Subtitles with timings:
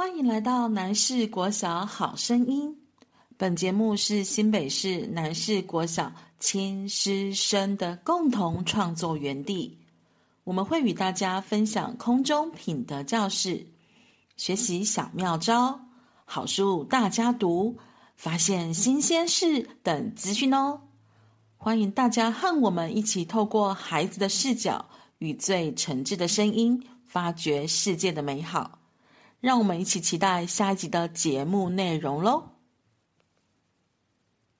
[0.00, 2.74] 欢迎来到南市国小好声音。
[3.36, 9.78] 本节目是新北市南市国小亲师生的共同创作园地。
[10.44, 13.66] 我们会与大家分享空中品德教室、
[14.38, 15.78] 学习小妙招、
[16.24, 17.76] 好书大家读、
[18.16, 20.80] 发现新鲜事等资讯哦。
[21.58, 24.82] 欢迎大家和我们一起透过孩子的视角
[25.18, 28.79] 与最诚挚的声音，发掘世界的美好。
[29.40, 32.59] 让我们一起期待下一集的节目内容喽！